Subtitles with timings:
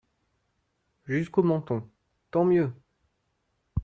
[1.05, 1.87] Jusqu’au menton…
[2.31, 2.73] tant mieux!